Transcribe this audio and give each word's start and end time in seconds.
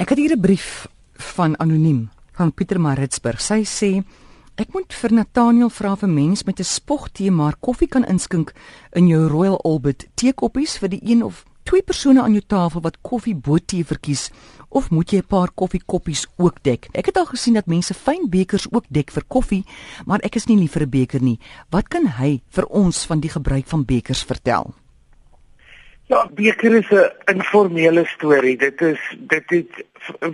Ek 0.00 0.08
het 0.08 0.18
hier 0.18 0.32
'n 0.32 0.40
brief 0.40 0.88
van 1.12 1.58
anoniem 1.58 2.08
van 2.32 2.54
Pieter 2.54 2.80
Maritsburg. 2.80 3.40
Sy 3.40 3.64
sê 3.64 4.02
ek 4.54 4.72
moet 4.72 4.94
vir 4.94 5.12
Nathaniel 5.12 5.68
vra 5.68 5.92
of 5.92 6.02
'n 6.02 6.14
mens 6.14 6.44
met 6.44 6.58
'n 6.58 6.64
spogtee 6.64 7.30
maar 7.30 7.56
koffie 7.60 7.88
kan 7.88 8.04
inskink 8.04 8.52
in 8.92 9.06
jou 9.06 9.28
Royal 9.28 9.60
Albert 9.60 10.06
teekoppies 10.14 10.78
vir 10.78 10.88
die 10.88 11.00
een 11.04 11.22
of 11.24 11.44
twee 11.64 11.82
persone 11.82 12.22
aan 12.22 12.32
jou 12.32 12.42
tafel 12.46 12.80
wat 12.80 13.00
koffie 13.00 13.34
bo 13.34 13.58
tee 13.58 13.84
verkies 13.84 14.30
of 14.68 14.90
moet 14.90 15.10
jy 15.10 15.18
'n 15.18 15.26
paar 15.26 15.50
koffiekoppies 15.54 16.26
ook 16.36 16.62
dek? 16.62 16.88
Ek 16.92 17.06
het 17.06 17.16
al 17.16 17.26
gesien 17.26 17.54
dat 17.54 17.66
mense 17.66 17.94
fyn 17.94 18.30
bekers 18.30 18.72
ook 18.72 18.84
dek 18.88 19.10
vir 19.10 19.24
koffie, 19.28 19.64
maar 20.06 20.20
ek 20.22 20.36
is 20.36 20.46
nie 20.46 20.56
lief 20.56 20.72
vir 20.72 20.82
'n 20.82 20.90
beker 20.90 21.22
nie. 21.22 21.38
Wat 21.70 21.88
kan 21.88 22.06
hy 22.06 22.42
vir 22.48 22.66
ons 22.66 23.04
van 23.04 23.20
die 23.20 23.30
gebruik 23.30 23.66
van 23.66 23.84
bekers 23.84 24.22
vertel? 24.24 24.74
Ja, 26.10 26.26
beker 26.34 26.74
is 26.74 26.90
'n 26.90 27.12
informele 27.24 28.04
storie. 28.04 28.56
Dit 28.56 28.80
is 28.80 29.16
dit 29.18 29.50
het 29.50 29.84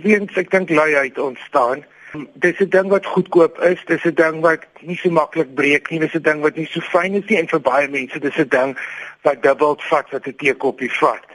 weens 0.01 0.33
ek 0.33 0.49
dink 0.49 0.69
luiheid 0.69 1.19
ontstaan. 1.19 1.85
Dis 2.33 2.59
'n 2.59 2.69
ding 2.69 2.89
wat 2.89 3.05
goedkoop 3.05 3.59
is, 3.61 3.85
dis 3.85 4.03
'n 4.05 4.13
ding 4.13 4.41
wat 4.41 4.65
nie 4.79 4.97
so 4.97 5.09
maklik 5.09 5.53
breek 5.53 5.89
nie, 5.89 5.99
dis 5.99 6.15
'n 6.15 6.21
ding 6.21 6.41
wat 6.41 6.55
nie 6.55 6.65
so 6.65 6.79
fyn 6.79 7.13
is 7.13 7.29
nie 7.29 7.37
en 7.37 7.47
vir 7.47 7.61
baie 7.61 7.87
mense 7.87 8.19
dis 8.19 8.37
'n 8.37 8.49
ding 8.49 8.77
wat 9.21 9.43
dubbel 9.43 9.77
vat 9.89 10.09
wat 10.09 10.27
'n 10.27 10.35
teekoppie 10.35 10.91
vat. 10.91 11.27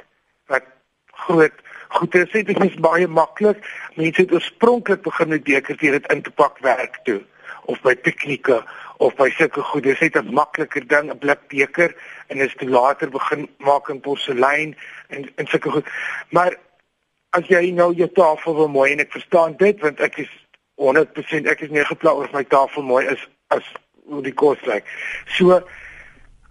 Wat 0.46 0.64
groot 1.12 1.56
goed 1.88 2.14
is, 2.14 2.30
dit 2.30 2.64
is 2.64 2.74
baie 2.74 3.06
maklik. 3.06 3.58
Mense 3.94 4.20
het 4.20 4.32
oorspronklik 4.32 5.02
begin 5.02 5.28
met 5.28 5.44
bekers 5.44 5.80
hier 5.80 5.92
dit 5.92 6.12
in 6.12 6.22
te 6.22 6.30
pak 6.30 6.58
werk 6.58 6.98
toe 7.04 7.22
of 7.64 7.80
by 7.82 7.94
piknieke 7.94 8.64
of 8.98 9.14
by 9.16 9.30
sulke 9.30 9.62
goed. 9.62 9.82
Dis 9.82 10.00
net 10.00 10.16
'n 10.16 10.34
makliker 10.34 10.86
ding, 10.86 11.10
'n 11.10 11.18
blikbeker 11.18 11.94
en 12.28 12.38
is 12.38 12.54
toe 12.54 12.68
later 12.68 13.10
begin 13.10 13.48
maak 13.58 13.88
in 13.88 14.00
porselein 14.00 14.76
en 15.08 15.30
en 15.36 15.46
sulke 15.46 15.70
goed. 15.70 15.86
Maar 16.30 16.56
as 17.30 17.46
jy 17.46 17.70
nou 17.70 17.92
jou 17.94 18.08
tafel 18.12 18.54
wil 18.54 18.68
mooi 18.68 18.92
en 18.92 19.00
ek 19.00 19.12
verstaan 19.12 19.56
dit 19.56 19.80
want 19.80 20.00
ek 20.00 20.18
is 20.18 20.32
100% 20.80 21.46
ek 21.46 21.60
is 21.60 21.70
nie 21.70 21.84
gepla 21.84 22.12
oor 22.12 22.28
my 22.32 22.44
tafel 22.44 22.82
mooi 22.82 23.06
is 23.06 23.28
as 23.48 23.64
hoe 24.04 24.22
die 24.22 24.34
kos 24.34 24.60
lyk. 24.68 24.84
So 25.26 25.62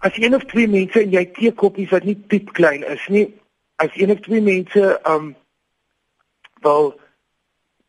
as 0.00 0.16
een 0.18 0.34
of 0.34 0.44
twee 0.50 0.68
mense 0.68 1.00
en 1.00 1.12
jy 1.14 1.24
teekoppies 1.36 1.90
wat 1.90 2.04
nie 2.04 2.16
piep 2.16 2.52
klein 2.58 2.82
is 2.82 3.04
nie, 3.08 3.28
as 3.76 3.94
een 3.94 4.10
of 4.10 4.20
twee 4.20 4.42
mense 4.42 4.98
um 5.06 5.34
wil 6.62 6.92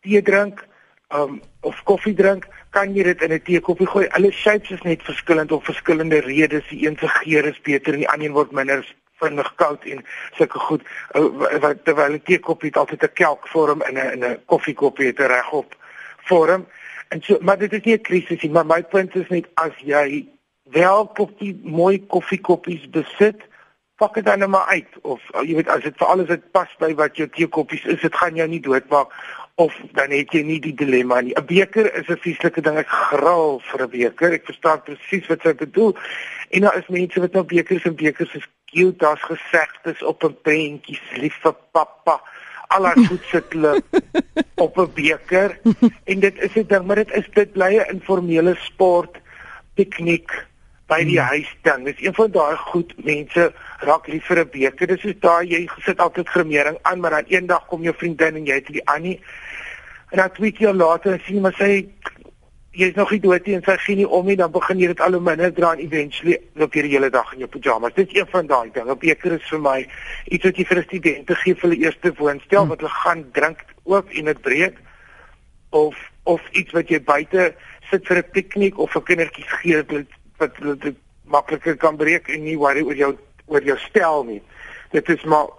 tee 0.02 0.22
drink 0.22 0.66
um 1.14 1.42
of 1.62 1.84
koffie 1.84 2.14
drink, 2.14 2.48
kan 2.70 2.96
jy 2.96 3.04
dit 3.04 3.22
in 3.22 3.34
'n 3.34 3.42
teekoppie 3.42 3.88
gooi. 3.88 4.08
Alle 4.08 4.32
shapes 4.32 4.72
is 4.72 4.82
net 4.82 5.04
verskillend 5.04 5.52
of 5.52 5.64
verskillende 5.64 6.20
redes. 6.20 6.68
Die 6.70 6.88
een 6.88 6.98
se 7.00 7.08
geur 7.08 7.46
is 7.46 7.62
beter 7.62 7.94
en 7.94 8.00
die 8.00 8.10
ander 8.10 8.32
word 8.32 8.52
minder 8.52 8.96
vinnig 9.22 9.56
koud 9.56 9.86
en 9.86 10.06
sulke 10.38 10.60
goed. 10.60 10.82
Wat 11.62 11.86
terwyl 11.86 12.14
'n 12.14 12.22
teekoppie 12.24 12.76
altyd 12.76 13.04
'n 13.04 13.14
kelkvorm 13.14 13.82
en 13.82 13.96
'n 13.98 14.24
'n 14.24 14.40
koffiekoppie 14.46 15.08
het 15.08 15.20
regop 15.20 15.76
vorm. 16.18 16.68
En 17.10 17.22
so 17.22 17.38
maar 17.42 17.58
dit 17.58 17.74
is 17.74 17.84
nie 17.84 17.96
'n 17.98 18.02
krisis 18.02 18.42
nie, 18.42 18.52
maar 18.52 18.66
my 18.66 18.84
punt 18.84 19.16
is 19.16 19.30
net 19.30 19.48
as 19.54 19.76
jy 19.78 20.28
wel 20.64 21.08
koffie 21.08 21.60
mooi 21.64 22.06
koffiekoppies 22.08 22.90
besit, 22.90 23.42
pak 23.96 24.14
dit 24.14 24.26
dan 24.26 24.40
net 24.40 24.50
maar 24.50 24.66
uit 24.66 24.88
of 25.02 25.22
jy 25.42 25.56
weet 25.56 25.68
as 25.68 25.84
dit 25.84 25.98
vir 25.98 26.08
alles 26.08 26.28
dit 26.28 26.52
pas 26.52 26.70
by 26.80 26.94
wat 26.96 27.18
jou 27.18 27.28
teekoppies 27.30 27.86
is, 27.86 28.02
dit 28.02 28.16
gaan 28.16 28.36
jou 28.36 28.48
nie 28.48 28.60
doodmaak 28.60 29.14
of 29.56 29.76
dan 29.92 30.10
het 30.10 30.32
jy 30.34 30.42
nie 30.46 30.60
die 30.62 30.74
dilemma 30.74 31.22
nie. 31.22 31.34
'n 31.38 31.46
Beker 31.46 31.94
is 31.94 32.08
'n 32.10 32.18
vieslike 32.18 32.62
ding. 32.62 32.78
Ek 32.78 32.90
gril 32.90 33.62
vir 33.70 33.82
'n 33.84 33.90
beker. 33.90 34.34
Ek 34.34 34.46
verstaan 34.46 34.82
presies 34.82 35.28
wat 35.28 35.42
sy 35.42 35.54
bedoel. 35.54 35.98
En 36.50 36.62
daar 36.62 36.78
is 36.78 36.88
mense 36.88 37.20
wat 37.20 37.34
nou 37.34 37.44
bekers 37.44 37.84
en 37.84 37.96
bekers 37.96 38.34
is 38.34 38.48
cute. 38.66 38.98
Daar's 38.98 39.22
gesegdes 39.22 40.04
op 40.04 40.24
'n 40.24 40.38
prentjie, 40.42 41.00
lief 41.16 41.38
vir 41.42 41.56
pappa. 41.72 42.22
Al 42.68 42.86
haar 42.86 42.98
goed 42.98 43.24
sit 43.30 43.54
hulle 43.54 43.84
op 44.66 44.78
'n 44.78 44.94
beker. 44.94 45.60
En 46.04 46.20
dit 46.20 46.42
is 46.42 46.56
'n 46.56 46.68
ding, 46.68 46.86
maar 46.86 46.96
dit 46.96 47.12
is 47.12 47.30
dit 47.34 47.52
bly 47.52 47.78
'n 47.78 47.94
informele 47.94 48.56
sport 48.56 49.18
piknik 49.76 50.48
by 50.94 51.02
die 51.08 51.20
hmm. 51.20 51.34
huis 51.34 51.52
ding. 51.68 51.86
Dis 51.90 52.02
een 52.06 52.16
van 52.18 52.32
daai 52.32 52.58
goed 52.70 52.94
mense 53.06 53.50
raak 53.88 54.08
lief 54.12 54.28
vir 54.30 54.44
'n 54.44 54.50
beker. 54.54 54.88
Dis 54.88 55.02
soos 55.02 55.20
daai 55.20 55.48
jy 55.50 55.66
gesit 55.76 56.00
altyd 56.00 56.30
gremering 56.30 56.78
aan, 56.82 57.00
maar 57.00 57.18
dan 57.18 57.32
eendag 57.36 57.66
kom 57.68 57.84
jou 57.84 57.96
vriendin 57.98 58.36
en 58.36 58.46
jy 58.46 58.60
het 58.62 58.68
die 58.68 58.88
Annie. 58.96 59.20
En 60.12 60.18
dan 60.18 60.32
twee 60.32 60.52
keer 60.52 60.74
later 60.74 61.20
sien 61.26 61.42
maar 61.42 61.56
sy 61.58 61.88
jy's 62.74 62.96
nog 62.96 63.12
nie 63.12 63.20
dood 63.20 63.46
nie 63.46 63.56
en 63.56 63.64
sy 63.66 63.76
gee 63.78 63.96
nie 63.96 64.08
om 64.08 64.26
nie, 64.26 64.36
dan 64.36 64.52
begin 64.52 64.80
jy 64.80 64.88
dit 64.88 65.02
al 65.02 65.14
hoe 65.14 65.22
minder 65.22 65.52
dra 65.54 65.74
en 65.74 65.82
eventually 65.84 66.40
loop 66.58 66.74
jy 66.74 66.82
die 66.88 66.96
hele 66.96 67.10
dag 67.14 67.34
in 67.34 67.44
jou 67.46 67.50
pyjamas. 67.50 67.94
Dit 67.94 68.08
is 68.08 68.20
een 68.20 68.30
van 68.32 68.48
daai 68.48 68.72
dinge. 68.74 68.92
'n 68.92 68.98
Beker 68.98 69.32
is 69.34 69.50
vir 69.50 69.60
my 69.60 69.80
iets 70.26 70.46
wat 70.46 70.58
jy 70.58 70.66
vir 70.66 70.78
'n 70.78 70.84
student 70.84 71.38
gee 71.44 71.54
vir 71.54 71.70
hulle 71.70 71.84
eerste 71.86 72.14
woonstel 72.18 72.62
hmm. 72.62 72.70
wat 72.70 72.80
hulle 72.82 72.98
gaan 73.04 73.32
drink 73.32 73.66
ook 73.84 74.10
en 74.14 74.26
dit 74.26 74.42
breek 74.42 74.78
of 75.70 75.96
of 76.24 76.42
iets 76.52 76.72
wat 76.72 76.90
jy 76.90 77.00
buite 77.02 77.54
sit 77.92 78.08
vir 78.08 78.18
'n 78.18 78.32
piknik 78.32 78.78
of 78.78 78.92
vir 78.92 79.02
kindertjies 79.02 79.54
gee 79.62 79.84
wat 80.38 80.56
dit 80.82 80.96
makliker 81.24 81.76
kan 81.78 81.98
breek 81.98 82.30
en 82.30 82.44
nie 82.44 82.58
worry 82.60 82.84
oor 82.84 82.96
jou 82.96 83.14
oor 83.52 83.64
jou 83.64 83.78
stel 83.90 84.24
nie. 84.24 84.42
Dit 84.92 85.10
is 85.10 85.24
maar 85.24 85.52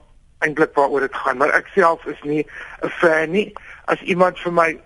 eintlik 0.44 0.74
waaroor 0.76 1.04
dit 1.06 1.16
gaan, 1.16 1.38
maar 1.40 1.52
ek 1.56 1.70
self 1.74 2.04
is 2.06 2.20
nie 2.22 2.44
'n 2.82 2.90
fan 3.00 3.30
nie. 3.30 3.52
As 3.86 4.00
iemand 4.02 4.38
vir 4.40 4.52
my 4.52 4.80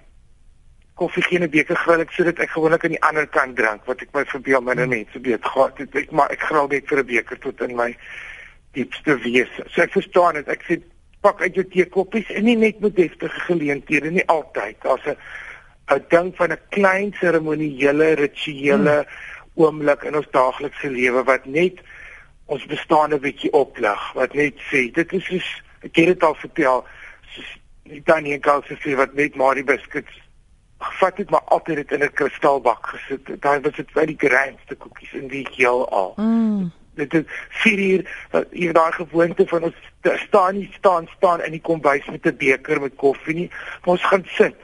koffie 0.95 1.23
gee 1.23 1.39
in 1.39 1.45
'n 1.45 1.51
beker 1.51 1.77
grill 1.77 2.01
ek 2.01 2.13
sodat 2.13 2.39
ek 2.39 2.51
gewoonlik 2.51 2.85
aan 2.85 2.97
die 2.97 3.03
ander 3.03 3.27
kant 3.27 3.57
drink 3.57 3.85
wat 3.87 4.03
ek 4.03 4.13
my 4.13 4.25
verbeel 4.25 4.61
minder 4.61 4.89
mense 4.89 5.21
weet 5.21 5.45
gehad 5.45 5.79
het 5.79 5.95
ek 5.95 6.11
maar 6.11 6.31
ek 6.31 6.41
grill 6.41 6.69
net 6.69 6.89
vir 6.89 6.99
'n 6.99 7.07
beker 7.07 7.39
tot 7.39 7.61
in 7.61 7.77
my 7.77 7.97
diepste 8.73 9.19
wese. 9.19 9.65
So 9.69 9.83
ek 9.83 9.93
verstaan 9.93 10.35
dit. 10.35 10.49
Ek 10.49 10.63
sê 10.63 10.83
pak 11.21 11.41
uit 11.41 11.55
jou 11.55 11.65
teekoppies 11.65 12.31
en 12.31 12.45
nie 12.45 12.57
net 12.57 12.81
met 12.81 12.97
deftige 12.97 13.41
geleenthede 13.41 14.11
nie 14.11 14.27
altyd. 14.27 14.77
Daar's 14.83 15.07
'n 15.07 15.17
'n 15.91 16.05
ding 16.09 16.37
van 16.37 16.53
'n 16.53 16.59
klein 16.71 17.13
seremoniële 17.21 18.15
rituele 18.15 19.07
hmm 19.07 19.37
oomblik 19.59 20.05
in 20.09 20.17
ons 20.17 20.31
daaglikse 20.35 20.91
lewe 20.91 21.25
wat 21.29 21.47
net 21.47 21.83
ons 22.47 22.65
bestaan 22.67 23.15
'n 23.15 23.21
bietjie 23.21 23.53
oplig, 23.53 24.13
wat 24.15 24.35
net 24.35 24.55
sê 24.71 24.89
dit 24.93 25.13
is 25.13 25.25
soos 25.25 25.49
ek 25.83 25.97
het 25.97 26.07
dit 26.07 26.23
al 26.23 26.35
vertel, 26.35 26.87
soos 27.35 27.51
die 27.83 28.03
tannie 28.03 28.39
Karls 28.39 28.71
sê 28.85 28.97
wat 28.97 29.15
net 29.15 29.37
Marie 29.37 29.65
biscuits 29.65 30.17
gevat 30.79 31.17
het 31.17 31.31
maar 31.31 31.47
altyd 31.55 31.77
dit 31.77 31.93
in 31.93 32.05
'n 32.05 32.13
kristalbak 32.13 32.87
gesit. 32.87 33.43
Daai 33.43 33.61
was 33.61 33.75
dit 33.75 33.93
baie 33.93 34.07
die 34.07 34.29
grynste 34.29 34.75
koekies 34.75 35.13
in 35.13 35.29
die 35.29 35.47
heel 35.51 35.89
al. 35.89 36.15
Mm. 36.17 36.73
Dit 36.95 37.15
is 37.15 37.25
vir 37.49 37.79
hier 37.79 38.03
hier 38.51 38.73
daai 38.73 38.93
gewoonte 38.93 39.47
van 39.47 39.63
ons 39.63 39.75
staan 40.03 40.55
nie 40.55 40.71
staan 40.77 41.09
staan 41.17 41.43
in 41.43 41.51
die 41.51 41.61
kombuis 41.61 42.07
met 42.07 42.27
'n 42.27 42.37
beker 42.37 42.81
met 42.81 42.95
koffie 42.95 43.35
nie. 43.35 43.51
Ons 43.85 44.05
gaan 44.05 44.25
sit 44.27 44.57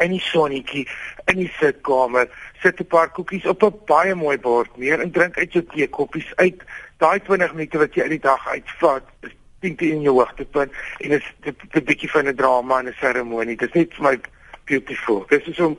in 0.00 0.10
die 0.10 0.22
sonnetjie 0.24 0.86
in 1.30 1.42
die 1.42 1.50
sitkamer, 1.58 2.28
sit 2.62 2.80
'n 2.80 2.86
paar 2.86 3.10
koekies 3.10 3.46
op 3.46 3.62
'n 3.62 3.74
baie 3.86 4.14
mooi 4.14 4.38
bord 4.38 4.76
neer 4.76 5.00
en 5.00 5.10
drink 5.10 5.38
uit 5.38 5.52
jou 5.52 5.64
teekoppies 5.64 6.32
uit. 6.36 6.62
Daai 6.98 7.20
20 7.20 7.52
minute 7.52 7.78
wat 7.78 7.94
jy 7.94 8.02
uit 8.02 8.10
die 8.10 8.26
dag 8.28 8.48
uitvat, 8.48 9.02
is 9.20 9.34
dink 9.60 9.80
in 9.80 10.02
jou 10.02 10.14
hoogtepunt 10.14 10.72
en 10.98 11.10
is 11.10 11.26
dit 11.40 11.56
'n 11.74 11.84
bietjie 11.84 12.10
van 12.10 12.28
'n 12.28 12.36
drama 12.36 12.78
en 12.78 12.88
'n 12.88 12.96
seremonie. 13.00 13.56
Dit 13.56 13.68
is 13.68 13.74
net 13.74 13.94
vir 13.94 14.02
my 14.02 14.20
beautiful. 14.64 15.24
Dit 15.28 15.46
is 15.46 15.60
om 15.60 15.78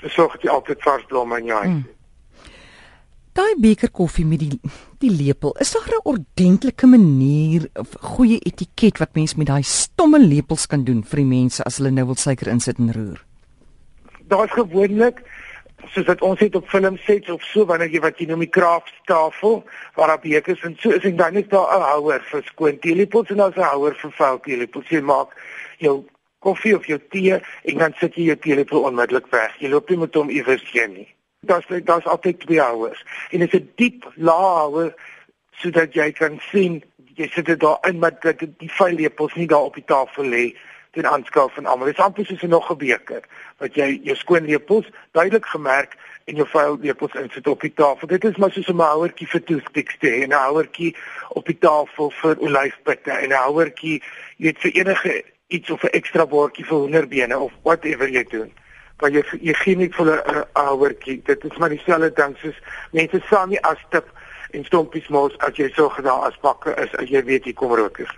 te 0.00 0.08
sorg 0.08 0.32
dat 0.32 0.42
jy 0.42 0.50
altyd 0.50 0.82
vars 0.82 1.04
blomme 1.04 1.38
in 1.38 1.44
jou 1.44 1.58
huis 1.58 1.74
het. 1.74 1.86
Mm. 1.86 1.95
Daai 3.36 3.58
beker 3.60 3.90
koffie 3.92 4.24
met 4.24 4.40
die 4.40 4.54
die 5.02 5.10
lepel, 5.12 5.52
is 5.60 5.72
daar 5.74 5.92
'n 5.92 6.08
ordentlike 6.12 6.86
manier 6.86 7.68
of 7.74 7.88
goeie 8.00 8.38
etiket 8.40 8.98
wat 8.98 9.14
mens 9.14 9.34
met 9.34 9.46
daai 9.46 9.62
stomme 9.62 10.18
lepels 10.18 10.66
kan 10.66 10.84
doen 10.84 11.02
vir 11.04 11.16
die 11.16 11.30
mense 11.38 11.62
as 11.64 11.76
hulle 11.76 11.90
nou 11.90 12.06
wil 12.06 12.14
suiker 12.16 12.48
insit 12.48 12.78
en 12.78 12.92
roer? 12.92 13.20
Daar's 14.28 14.52
gewoonlik 14.52 15.20
soos 15.92 16.06
wat 16.06 16.22
ons 16.22 16.40
het 16.40 16.54
op 16.54 16.68
film 16.68 16.96
sets 16.96 17.28
of 17.28 17.42
so 17.42 17.66
wanneer 17.66 17.92
jy 17.92 18.00
wat 18.00 18.18
jy 18.18 18.26
noem 18.26 18.40
die 18.40 18.56
kraftstafel 18.58 19.64
waar 19.96 20.08
daar 20.08 20.20
bekers 20.20 20.64
en 20.64 20.76
so 20.80 20.90
is 20.90 21.04
en 21.04 21.16
dan 21.16 21.36
is 21.36 21.48
daar 21.48 21.76
'n 21.76 21.82
houer 21.92 22.22
vir 22.30 22.42
skoon 22.42 22.78
teelepels 22.78 23.30
en 23.30 23.36
dan 23.36 23.52
'n 23.56 23.60
houer 23.60 23.94
vir 23.94 24.12
vuil 24.12 24.40
teelepels. 24.40 24.88
Jy 24.88 25.00
maak 25.00 25.28
jou 25.78 26.04
koffie 26.38 26.76
of 26.76 26.86
jou 26.86 26.98
tee 27.10 27.40
en 27.64 27.78
dan 27.78 27.92
sit 28.00 28.14
jy 28.14 28.22
jou 28.22 28.36
teelepel 28.36 28.82
onmiddellik 28.82 29.26
weg. 29.30 29.60
Jy 29.60 29.68
loop 29.68 29.90
nie 29.90 29.98
met 29.98 30.14
hom 30.14 30.30
iewers 30.30 30.70
heen 30.72 30.92
nie 30.92 31.15
daar's 31.48 31.66
daar's 31.84 32.06
altyd 32.06 32.40
twee 32.40 32.60
houers 32.60 33.04
en 33.30 33.38
dit 33.38 33.54
is 33.54 33.60
'n 33.60 33.72
diep 33.74 34.10
lae 34.14 34.94
sodat 35.60 35.94
jy 35.94 36.12
kan 36.12 36.40
sien 36.50 36.82
jy 37.16 37.28
sit 37.32 37.46
dit 37.46 37.60
daar 37.60 37.78
in 37.88 37.98
maar 37.98 38.16
dat 38.20 38.38
die 38.38 38.72
vuil 38.78 38.94
lepels 38.94 39.34
nie 39.34 39.46
daar 39.46 39.68
op 39.70 39.74
die 39.74 39.84
tafel 39.84 40.24
lê 40.24 40.46
ten 40.96 41.06
aanskou 41.06 41.50
van 41.52 41.66
almal. 41.66 41.86
Dit 41.86 41.98
is 41.98 42.04
amper 42.04 42.26
soos 42.26 42.42
'n 42.42 42.48
nog 42.48 42.70
'n 42.70 42.76
beker 42.76 43.22
wat 43.58 43.74
jy 43.74 44.00
jou 44.02 44.16
skoon 44.16 44.44
lepels 44.44 44.86
duidelik 45.12 45.46
gemerk 45.46 45.96
en 46.24 46.34
jou 46.34 46.48
vuil 46.48 46.78
lepels 46.80 47.14
insit 47.14 47.46
op 47.46 47.60
die 47.60 47.74
tafel. 47.74 48.08
Dit 48.08 48.24
is 48.24 48.36
maar 48.36 48.52
soos 48.52 48.68
'n 48.68 48.80
houertjie 48.80 49.28
vir 49.28 49.42
toothpicks 49.44 49.96
te 49.98 50.06
hê 50.06 50.22
en 50.22 50.28
'n 50.28 50.44
houertjie 50.48 50.96
op 51.28 51.46
die 51.46 51.58
tafel 51.58 52.10
vir 52.10 52.38
olyfpitte 52.38 53.10
en 53.10 53.28
'n 53.28 53.44
houertjie 53.46 54.02
jy 54.36 54.44
weet 54.46 54.58
vir 54.58 54.72
enige 54.72 55.24
iets 55.46 55.70
of 55.70 55.82
'n 55.82 55.96
ekstra 55.98 56.26
bordjie 56.26 56.64
vir 56.64 56.78
hoenderbene 56.78 57.38
of 57.38 57.52
whatever 57.62 58.08
jy 58.08 58.24
doen 58.24 58.52
want 59.00 59.14
jy 59.14 59.22
jy 59.40 59.54
gee 59.62 59.76
nie 59.76 59.90
vir 59.98 60.12
'n 60.12 60.44
ouertjie. 60.54 61.22
Dit 61.24 61.44
is 61.44 61.58
maar 61.58 61.68
dieselfde 61.68 62.12
ding 62.14 62.36
soos 62.38 62.58
mense 62.92 63.20
saam 63.28 63.48
nie 63.48 63.60
as 63.62 63.78
tip 63.90 64.08
en 64.50 64.64
stompies 64.64 65.08
mos 65.08 65.38
as 65.38 65.56
jy 65.56 65.68
so 65.74 65.88
gedaan 65.88 66.24
as 66.28 66.40
bakke 66.40 66.74
is 66.84 66.94
as 66.94 67.08
jy 67.08 67.24
weet 67.24 67.44
jy 67.44 67.52
kom 67.52 67.74
rook 67.74 67.98
is. 67.98 68.16